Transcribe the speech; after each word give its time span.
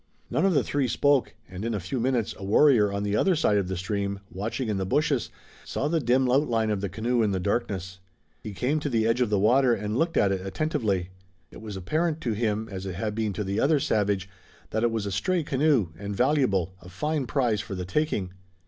None 0.31 0.47
of 0.47 0.55
the 0.55 0.63
three 0.63 0.87
spoke 0.87 1.35
and 1.47 1.63
in 1.63 1.75
a 1.75 1.79
few 1.79 1.99
minutes 1.99 2.33
a 2.39 2.43
warrior 2.43 2.91
on 2.91 3.03
the 3.03 3.15
other 3.15 3.35
side 3.35 3.57
of 3.59 3.67
the 3.67 3.77
stream, 3.77 4.19
watching 4.31 4.67
in 4.67 4.77
the 4.77 4.83
bushes, 4.87 5.29
saw 5.63 5.87
the 5.87 5.99
dim 5.99 6.27
outline 6.27 6.71
of 6.71 6.81
the 6.81 6.89
canoe 6.89 7.21
in 7.21 7.33
the 7.33 7.39
darkness. 7.39 7.99
He 8.41 8.55
came 8.55 8.79
to 8.79 8.89
the 8.89 9.05
edge 9.05 9.21
of 9.21 9.29
the 9.29 9.37
water 9.37 9.75
and 9.75 9.95
looked 9.99 10.17
at 10.17 10.31
it 10.31 10.43
attentively. 10.43 11.11
It 11.51 11.61
was 11.61 11.77
apparent 11.77 12.19
to 12.21 12.31
him, 12.33 12.67
as 12.71 12.87
it 12.87 12.95
had 12.95 13.13
been 13.13 13.31
to 13.33 13.43
the 13.43 13.59
other 13.59 13.79
savage, 13.79 14.27
that 14.71 14.81
it 14.81 14.89
was 14.89 15.05
a 15.05 15.11
stray 15.11 15.43
canoe, 15.43 15.89
and 15.95 16.15
valuable, 16.15 16.73
a 16.81 16.89
fine 16.89 17.27
prize 17.27 17.61
for 17.61 17.75
the 17.75 17.85
taking. 17.85 18.33